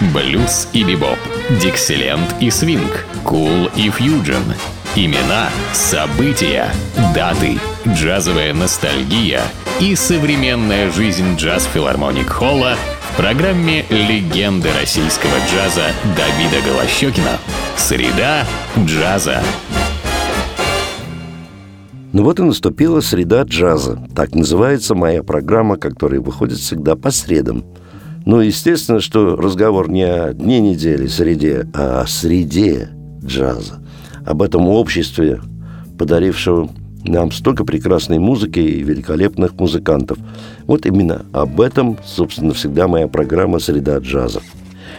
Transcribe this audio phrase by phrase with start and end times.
[0.00, 1.18] блюз и бибоп,
[1.60, 4.42] дикселент и свинг, кул и фьюджен.
[4.94, 6.70] Имена, события,
[7.14, 9.42] даты, джазовая ностальгия
[9.80, 12.76] и современная жизнь джаз-филармоник Холла
[13.12, 15.84] в программе «Легенды российского джаза»
[16.16, 17.38] Давида Голощекина.
[17.76, 18.46] Среда
[18.78, 19.42] джаза.
[22.12, 23.98] Ну вот и наступила среда джаза.
[24.14, 27.64] Так называется моя программа, которая выходит всегда по средам.
[28.26, 32.88] Ну, естественно, что разговор не о дне недели, среде, а о среде
[33.24, 33.80] джаза.
[34.26, 35.40] Об этом обществе,
[35.96, 36.68] подарившего
[37.04, 40.18] нам столько прекрасной музыки и великолепных музыкантов.
[40.66, 44.40] Вот именно об этом, собственно, всегда моя программа «Среда джаза».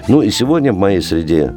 [0.07, 1.52] Ну и сегодня в моей среде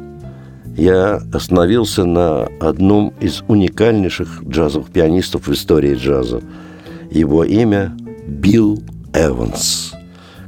[0.75, 6.41] я остановился на одном из уникальнейших джазовых пианистов в истории джаза.
[7.11, 7.95] Его имя
[8.27, 9.93] Билл Эванс.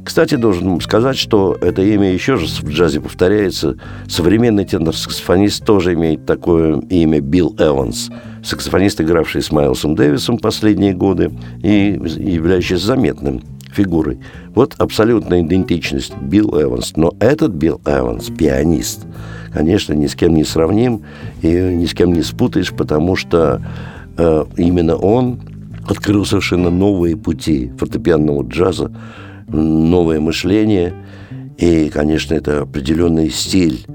[0.04, 3.76] Кстати, должен сказать, что это имя еще же в джазе повторяется.
[4.06, 8.10] Современный тенор-саксофонист тоже имеет такое имя Билл Эванс.
[8.42, 14.18] Саксофонист, игравший с Майлсом Дэвисом последние годы и являющийся заметным фигурой.
[14.54, 16.96] Вот абсолютная идентичность Билл Эванс.
[16.96, 19.06] Но этот Билл Эванс, пианист,
[19.52, 21.02] конечно, ни с кем не сравним
[21.42, 23.62] и ни с кем не спутаешь, потому что
[24.18, 25.40] э, именно он
[25.88, 28.92] открыл совершенно новые пути фортепианного джаза,
[29.48, 30.94] новое мышление,
[31.56, 33.86] и, конечно, это определенный стиль,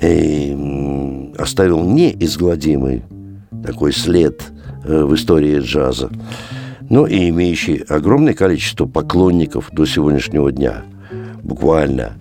[0.00, 3.02] и оставил неизгладимый
[3.64, 4.42] такой след
[4.84, 6.10] э, в истории джаза,
[6.88, 10.84] но и имеющий огромное количество поклонников до сегодняшнего дня.
[11.42, 12.14] Буквально.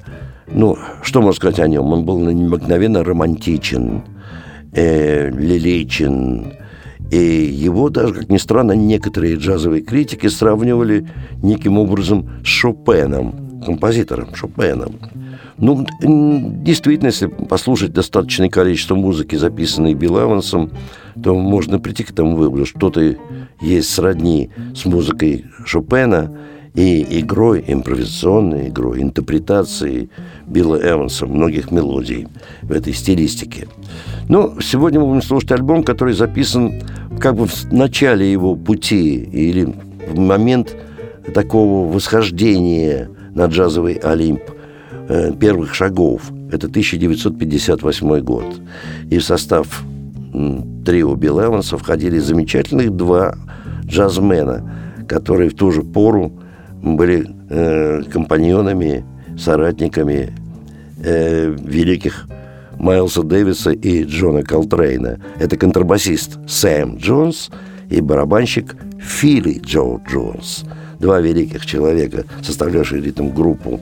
[0.52, 1.92] Ну, что можно сказать о нем?
[1.92, 4.04] Он был необыкновенно романтичен,
[4.74, 6.54] э, лиричен,
[7.12, 11.08] и его даже, как ни странно, некоторые джазовые критики сравнивали
[11.42, 14.96] неким образом с Шопеном, композитором Шопеном.
[15.58, 15.86] Ну,
[16.64, 20.72] действительно, если послушать достаточное количество музыки, записанной Билл Эвансом,
[21.22, 23.16] то можно прийти к тому выводу, что-то
[23.60, 26.32] есть сродни с музыкой Шопена
[26.76, 30.10] и игрой, импровизационной игрой, интерпретацией
[30.46, 32.28] Билла Эванса многих мелодий
[32.62, 33.68] в этой стилистике.
[34.28, 36.82] Но сегодня мы будем слушать альбом, который записан
[37.20, 39.74] как бы в начале его пути или
[40.08, 40.76] в момент
[41.34, 44.42] такого восхождения на джазовый Олимп
[45.08, 46.32] э, первых шагов.
[46.52, 48.46] Это 1958 год.
[49.10, 49.84] И в состав
[50.86, 53.36] трио Билл Эванса входили замечательных два
[53.86, 54.70] джазмена,
[55.08, 56.32] которые в ту же пору
[56.82, 59.04] были э, компаньонами,
[59.38, 60.34] соратниками
[61.04, 62.28] э, великих
[62.78, 65.20] Майлса Дэвиса и Джона Колтрейна.
[65.38, 67.50] Это контрабасист Сэм Джонс
[67.90, 70.64] и барабанщик Фили Джо Джонс.
[71.00, 73.80] Два великих человека, составлявшие ритм-группу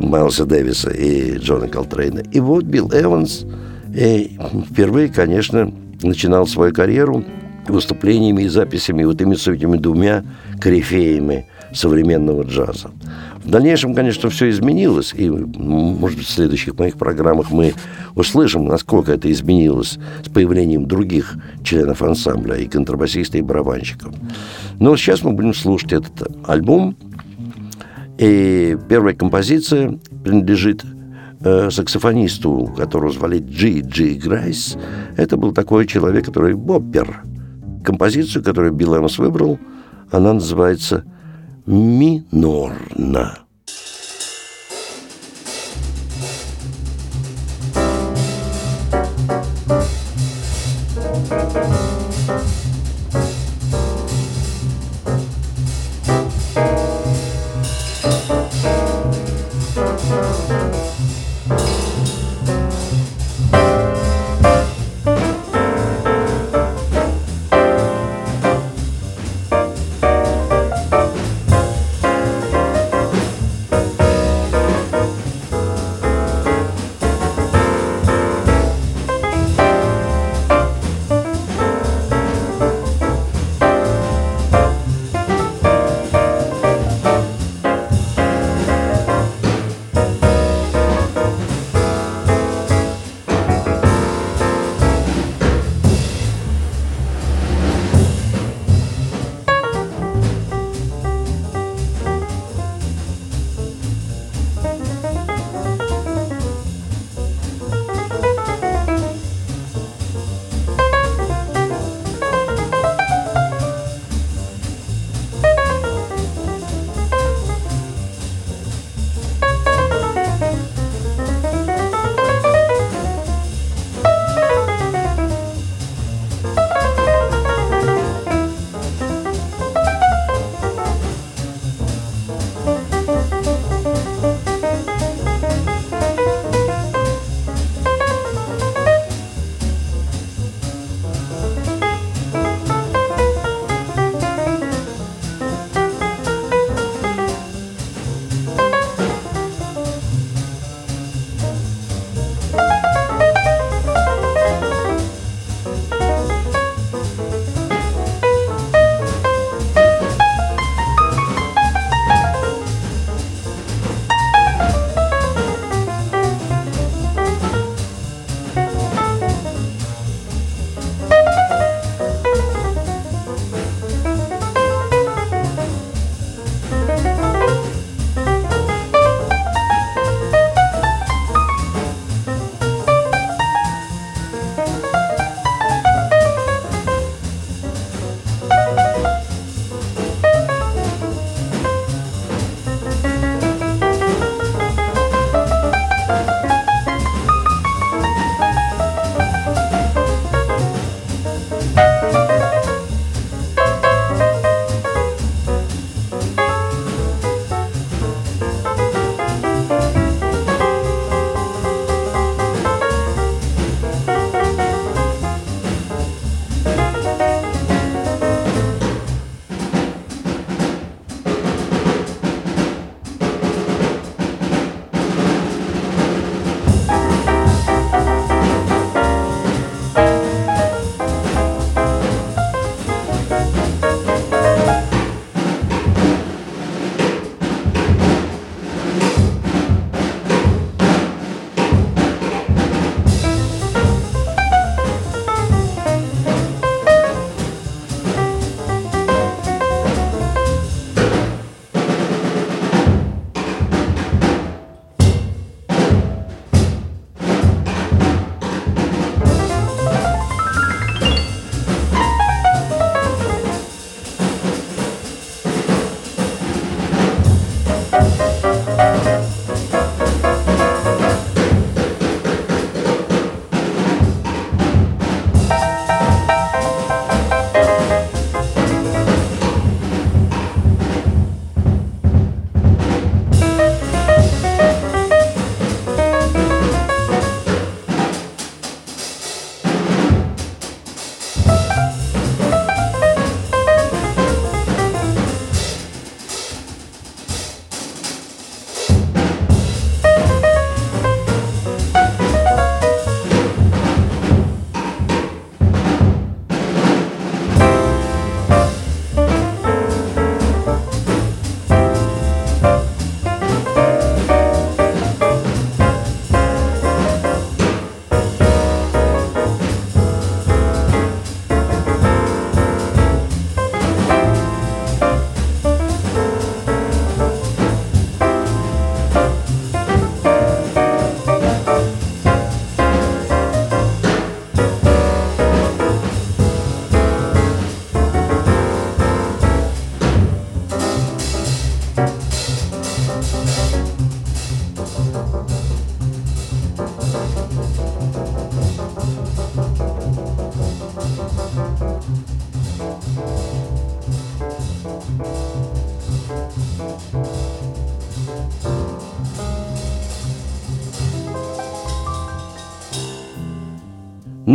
[0.00, 2.22] Майлса Дэвиса и Джона Колтрейна.
[2.32, 3.46] И вот Билл Эванс
[3.94, 4.38] и
[4.70, 7.24] впервые, конечно, начинал свою карьеру
[7.68, 10.24] выступлениями и записями вот именно с этими двумя
[10.60, 12.90] корифеями современного джаза.
[13.44, 17.74] В дальнейшем, конечно, все изменилось, и, может быть, в следующих моих программах мы
[18.14, 24.14] услышим, насколько это изменилось с появлением других членов ансамбля, и контрабасиста, и барабанщиков.
[24.78, 26.96] Но сейчас мы будем слушать этот альбом,
[28.18, 30.84] и первая композиция принадлежит
[31.40, 34.76] э, саксофонисту, которого звали Джи Джи Грайс.
[35.16, 37.22] Это был такой человек, который боппер.
[37.82, 39.58] Композицию, которую Билл Эмос выбрал,
[40.10, 41.04] она называется
[41.66, 43.49] минорна.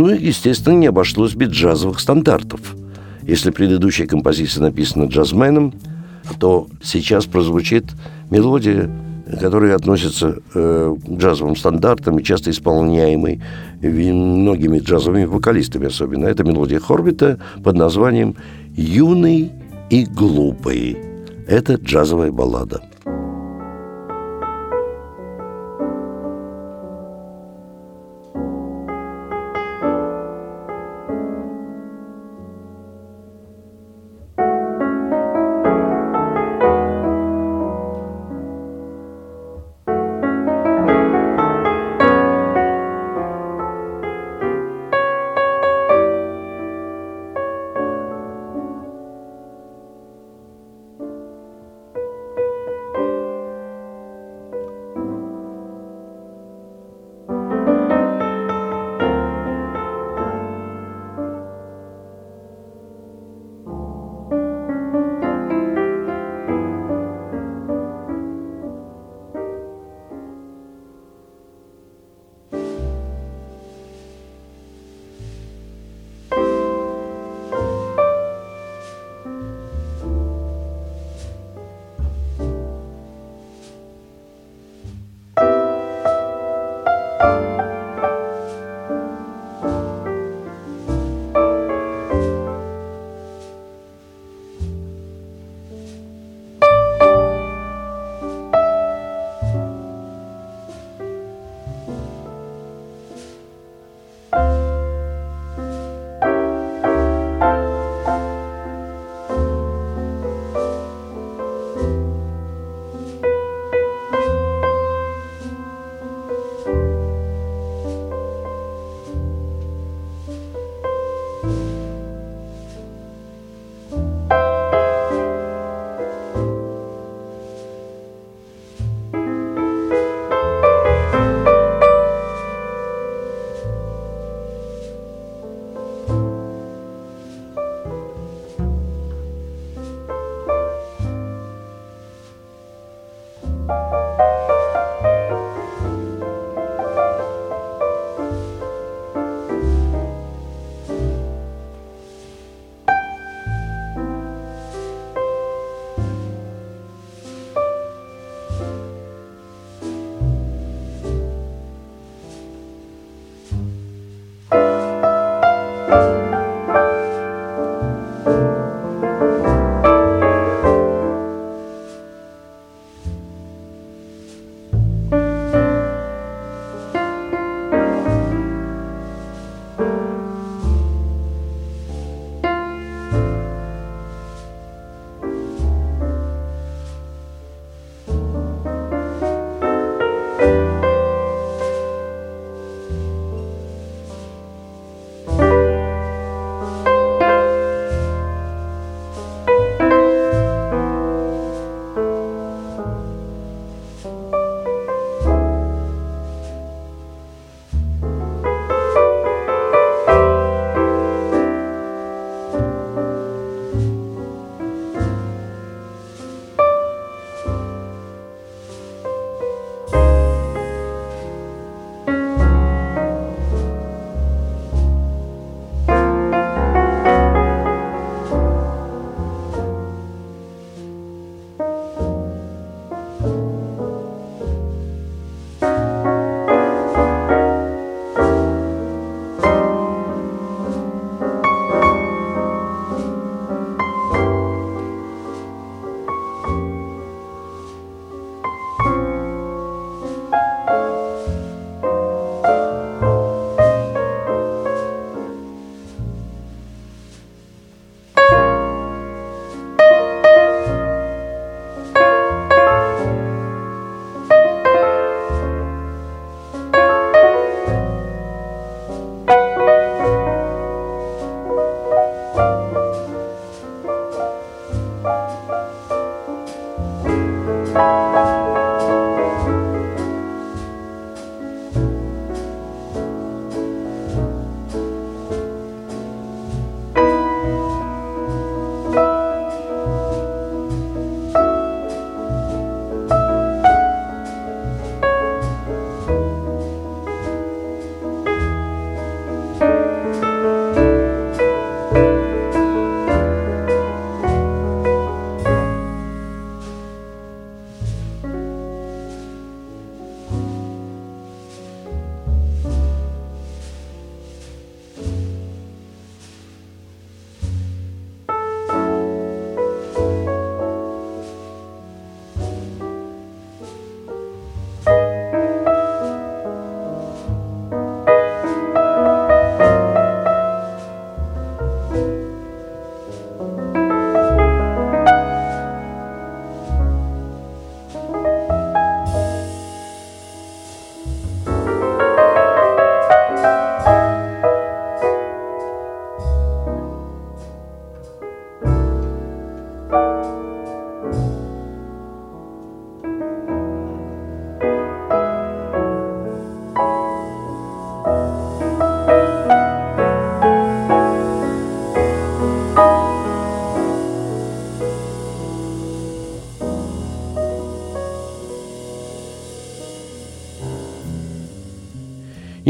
[0.06, 2.76] Ну и, естественно, не обошлось без джазовых стандартов.
[3.22, 5.74] Если предыдущая композиция написана джазменом,
[6.38, 7.86] то сейчас прозвучит
[8.30, 8.88] мелодия,
[9.40, 13.42] которая относится э, к джазовым стандартам и часто исполняемой
[13.82, 16.26] многими джазовыми вокалистами особенно.
[16.26, 18.36] Это мелодия Хорбита под названием
[18.76, 19.50] «Юный
[19.90, 20.98] и глупый».
[21.48, 22.80] Это джазовая баллада.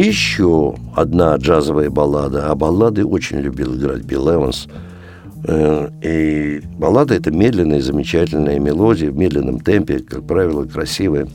[0.06, 2.48] Еще одна джазовая баллада.
[2.48, 4.68] А баллады очень любил играть Билл Эванс.
[5.44, 11.26] Э, и баллада– это медленная, замечательная мелодия в медленном темпе, как правило, красивая.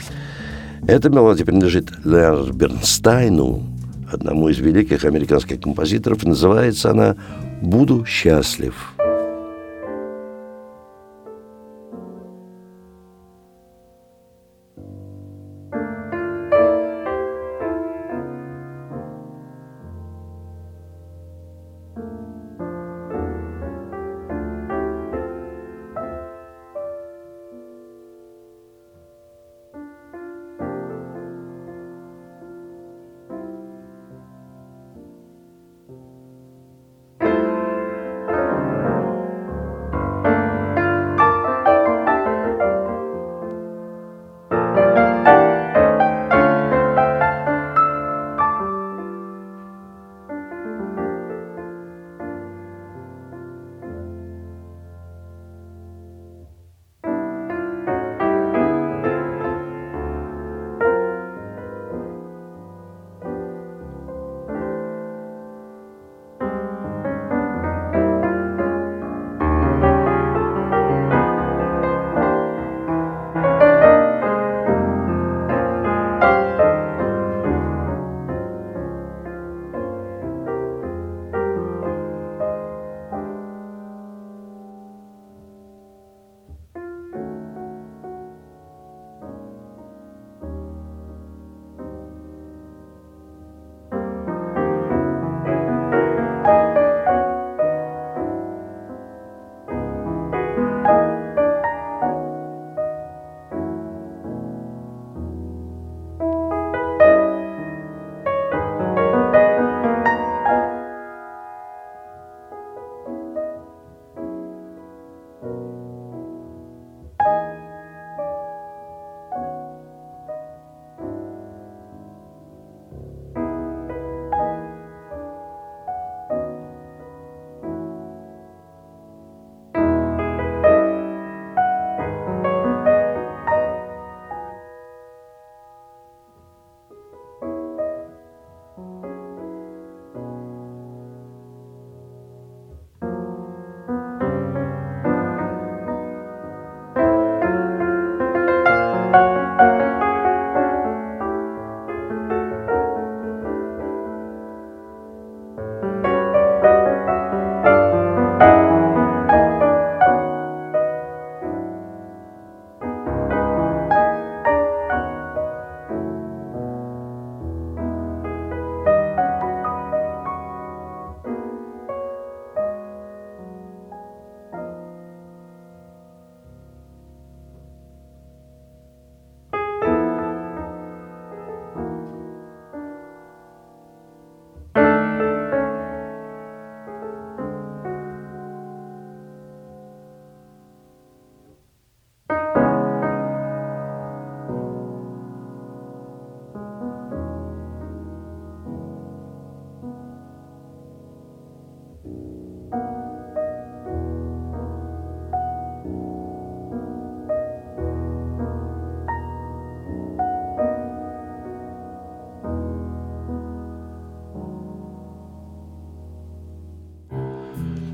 [0.87, 3.61] Эта мелодия принадлежит Леонарду Бернстайну,
[4.09, 6.23] одному из великих американских композиторов.
[6.23, 7.17] Называется она
[7.61, 8.93] «Буду счастлив».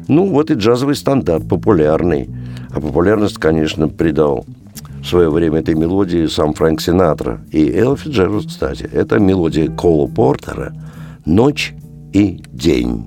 [0.08, 2.30] Ну, вот и джазовый стандарт, популярный.
[2.70, 4.46] А популярность, конечно, придал
[5.02, 7.42] в свое время этой мелодии сам Фрэнк Синатра.
[7.52, 8.90] И Элла Фиджеральд, кстати.
[8.92, 10.74] Это мелодия Кола Портера
[11.26, 11.74] «Ночь
[12.14, 13.06] и день».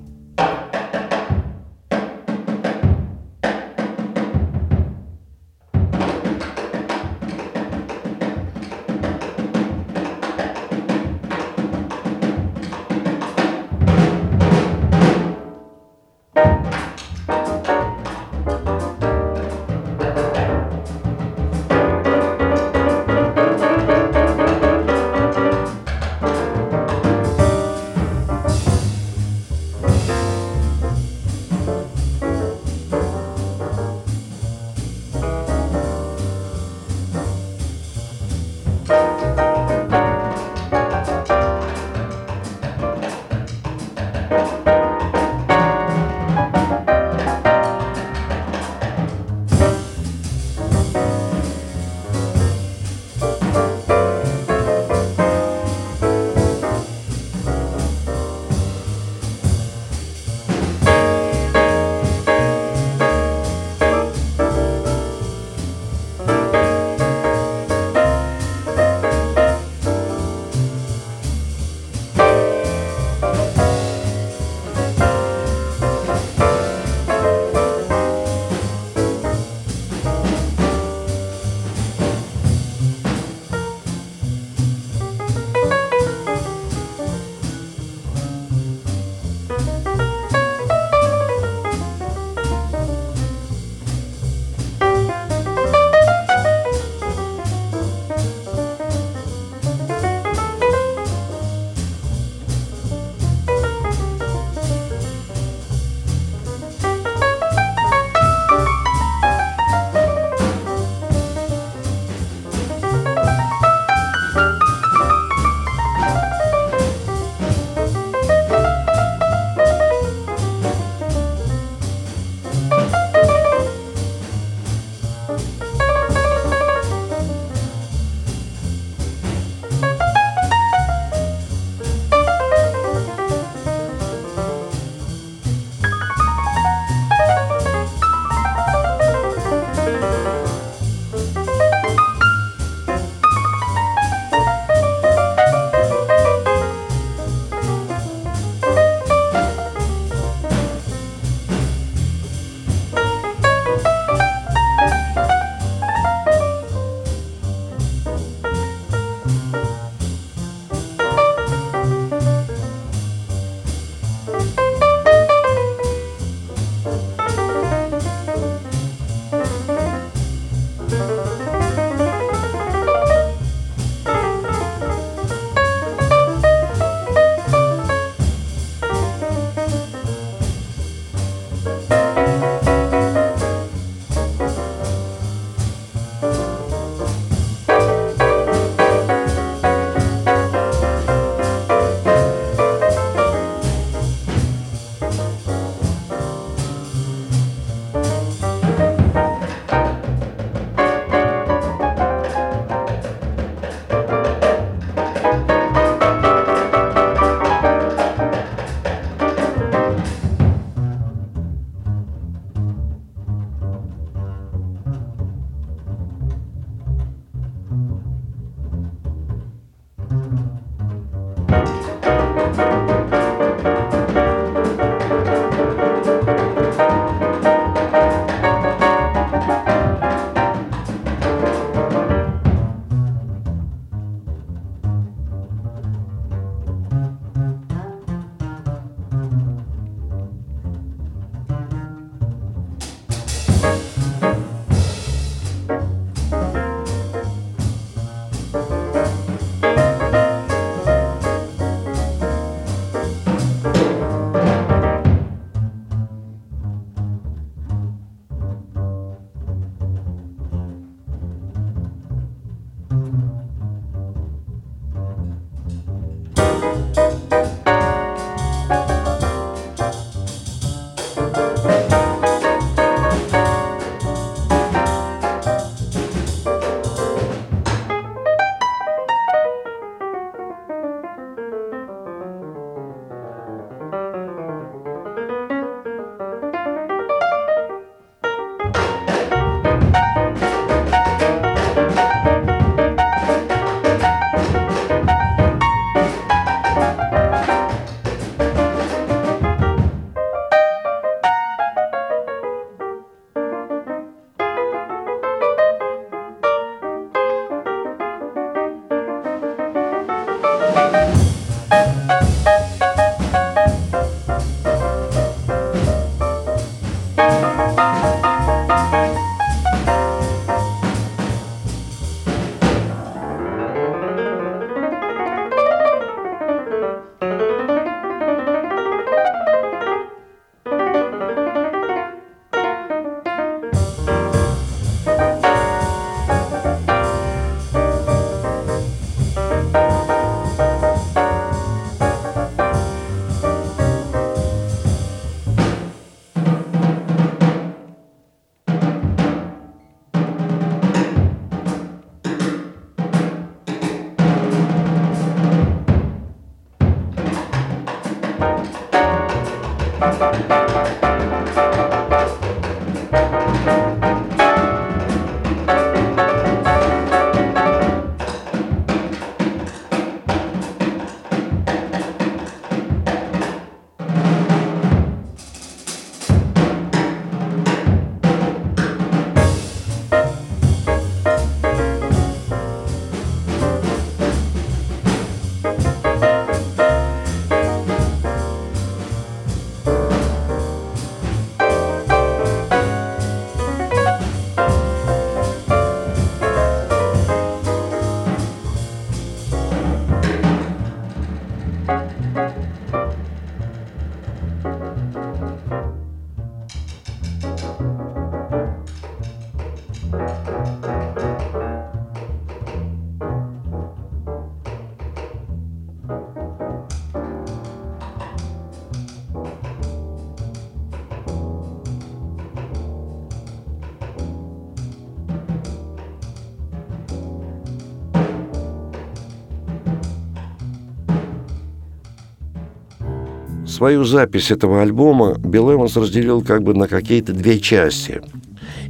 [433.80, 438.20] Свою запись этого альбома Билл Эванс разделил как бы на какие-то две части.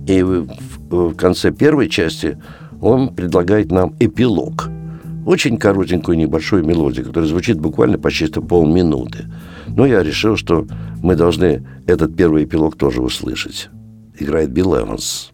[0.09, 2.43] И в конце первой части
[2.81, 4.69] он предлагает нам эпилог.
[5.25, 9.27] Очень коротенькую небольшую мелодию, которая звучит буквально почти полминуты.
[9.69, 10.67] Но я решил, что
[11.01, 13.69] мы должны этот первый эпилог тоже услышать.
[14.19, 15.31] Играет Билл Эванс.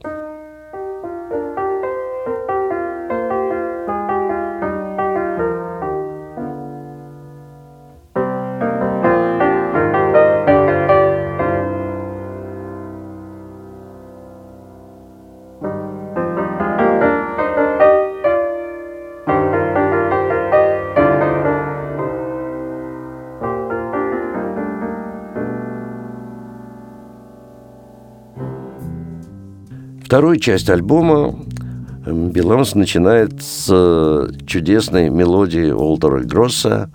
[30.16, 31.38] Вторую часть альбома
[32.07, 36.90] Биланс начинает с э, чудесной мелодии Уолтера Гросса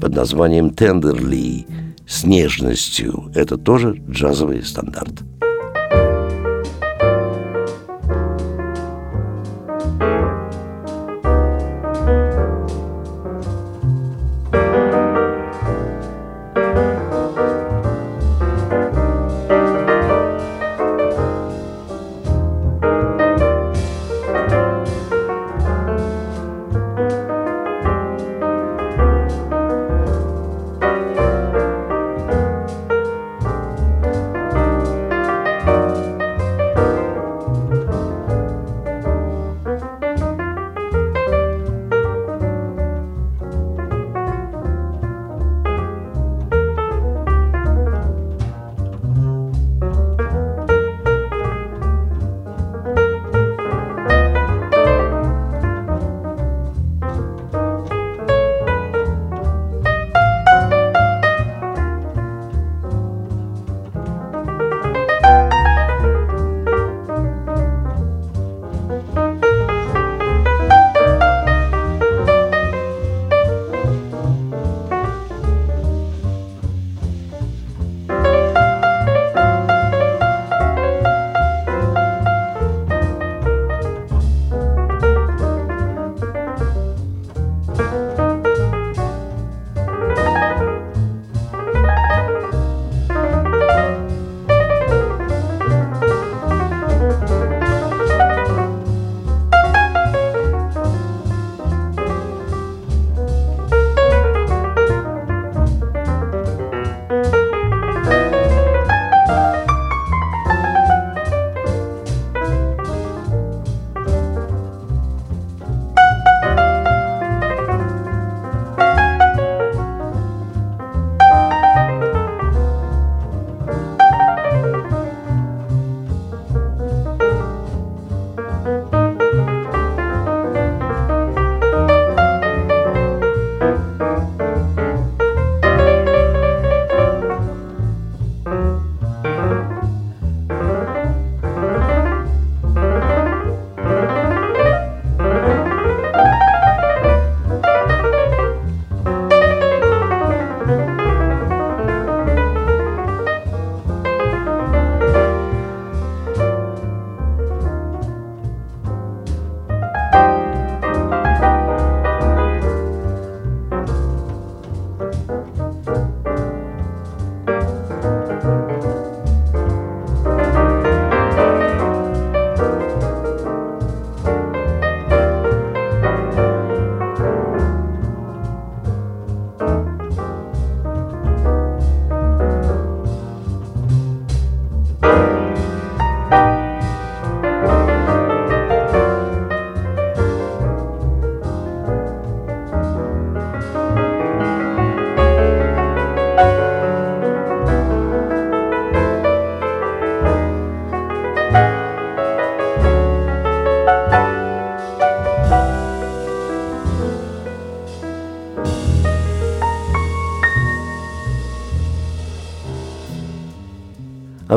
[0.00, 1.68] под названием «Тендерли»
[2.04, 3.30] с нежностью.
[3.36, 5.22] Это тоже джазовый стандарт.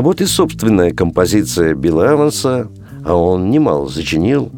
[0.01, 2.71] А вот и собственная композиция Билла Эванса,
[3.05, 4.51] а он немало зачинил,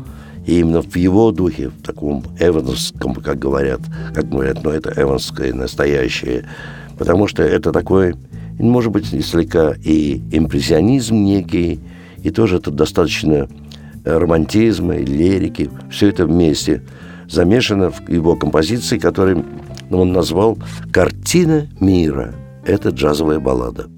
[0.46, 3.82] и именно в его духе, в таком эвансском, как говорят,
[4.16, 6.46] как говорят, но это эванское настоящее,
[6.98, 8.16] потому что это такой,
[8.58, 11.82] может быть, слегка и импрессионизм некий,
[12.24, 13.50] и тоже это достаточно
[14.06, 16.84] романтизма и лирики, все это вместе
[17.30, 19.44] замешано в его композиции, которую
[19.92, 20.58] он назвал
[20.94, 22.34] «Картина мира».
[22.66, 23.90] это джазовая баллада.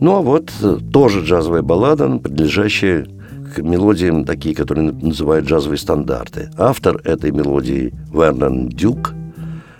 [0.00, 3.06] Ну а вот э, тоже джазовая баллада, принадлежащая
[3.54, 6.50] к мелодиям, такие, которые называют джазовые стандарты.
[6.56, 9.14] Автор этой мелодии Вернон Дюк.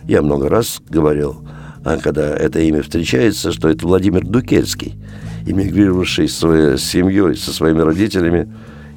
[0.08, 1.44] Я много раз говорил,
[1.84, 4.94] а когда это имя встречается, что это Владимир Дукельский,
[5.46, 8.52] эмигрировавший своей семьей, со своими родителями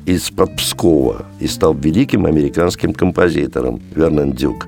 [0.08, 4.68] из-под Пскова и стал великим американским композитором Вернон Дюк.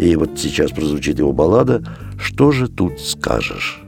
[0.00, 1.84] И вот сейчас прозвучит его баллада
[2.18, 3.81] «Что же тут скажешь?»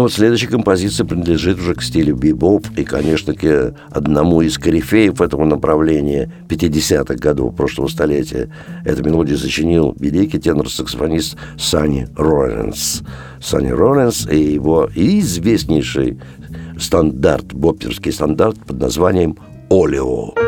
[0.00, 5.20] Ну вот следующая композиция принадлежит уже к стилю бибоп и, конечно, к одному из корифеев
[5.20, 8.48] этого направления 50-х годов прошлого столетия.
[8.86, 13.02] Эту мелодию сочинил великий тенор-саксофонист Санни Роллинс.
[13.42, 16.18] Санни Роллинс и его известнейший
[16.78, 19.36] стандарт, бопперский стандарт под названием
[19.68, 20.39] «Олео».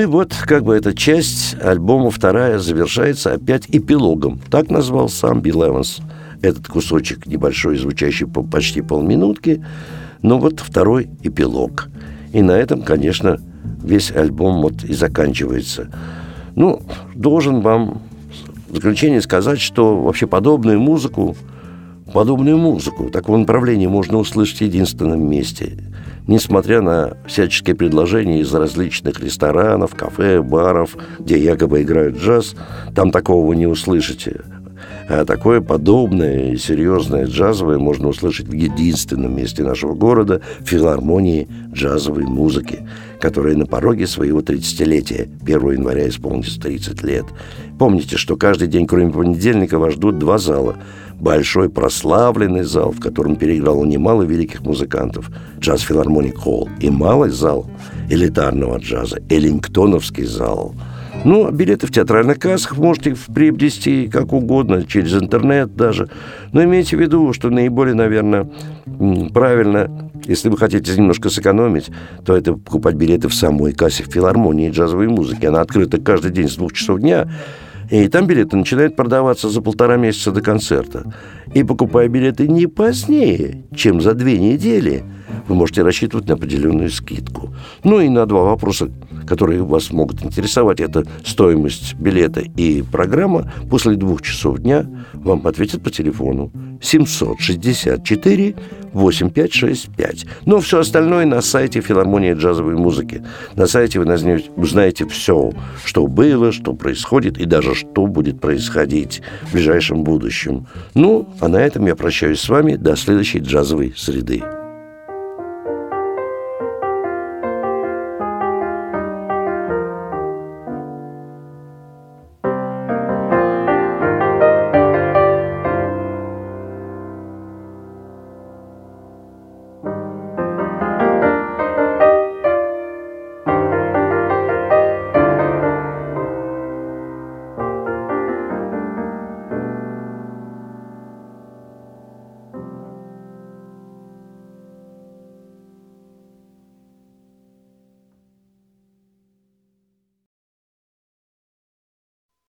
[0.00, 4.40] Ну и вот, как бы эта часть альбома вторая завершается опять эпилогом.
[4.50, 6.00] Так назвал сам Билл Эванс
[6.40, 9.62] этот кусочек небольшой, звучащий по почти полминутки.
[10.22, 11.90] Но вот второй эпилог.
[12.32, 13.42] И на этом, конечно,
[13.82, 15.90] весь альбом вот и заканчивается.
[16.56, 16.80] Ну,
[17.14, 18.00] должен вам
[18.70, 21.36] в заключение сказать, что вообще подобную музыку,
[22.14, 25.76] подобную музыку, такого направления можно услышать в единственном месте–
[26.26, 32.54] несмотря на всяческие предложения из различных ресторанов, кафе, баров, где якобы играют джаз,
[32.94, 34.40] там такого вы не услышите.
[35.08, 42.24] А такое подобное и серьезное джазовое можно услышать в единственном месте нашего города– филармонии джазовой
[42.24, 42.86] музыки,
[43.20, 45.28] которая на пороге своего 30-летия.
[45.42, 47.24] 1 января исполнится 30 лет.
[47.78, 50.76] Помните, что каждый день, кроме понедельника, вас ждут два зала–
[51.20, 57.66] большой прославленный зал, в котором переиграло немало великих музыкантов, джаз филармоник холл, и малый зал
[58.08, 60.74] элитарного джаза, Эллингтоновский зал.
[61.24, 66.08] Ну, а билеты в театральных кассах можете приобрести как угодно, через интернет даже.
[66.52, 68.48] Но имейте в виду, что наиболее, наверное,
[69.34, 71.90] правильно, если вы хотите немножко сэкономить,
[72.24, 75.44] то это покупать билеты в самой кассе в филармонии джазовой музыки.
[75.44, 77.28] Она открыта каждый день с двух часов дня
[77.90, 81.12] и там билеты начинают продаваться за полтора месяца до концерта.
[81.52, 85.04] И покупая билеты не позднее, чем за две недели,
[85.48, 87.54] вы можете рассчитывать на определенную скидку.
[87.84, 88.90] Ну и на два вопроса,
[89.26, 95.82] которые вас могут интересовать, это стоимость билета и программа, после двух часов дня вам ответят
[95.82, 98.54] по телефону 764
[98.92, 100.26] 8565.
[100.46, 103.24] Но все остальное на сайте филармонии джазовой музыки.
[103.54, 105.52] На сайте вы узнаете все,
[105.84, 110.66] что было, что происходит и даже что будет происходить в ближайшем будущем.
[110.94, 114.42] Ну, а на этом я прощаюсь с вами до следующей джазовой среды.